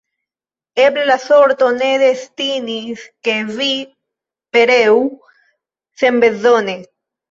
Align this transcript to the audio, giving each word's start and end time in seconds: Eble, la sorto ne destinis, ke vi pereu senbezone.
Eble, 0.83 1.03
la 1.09 1.17
sorto 1.25 1.67
ne 1.75 1.91
destinis, 2.05 3.05
ke 3.29 3.37
vi 3.53 3.71
pereu 4.59 5.09
senbezone. 6.05 6.81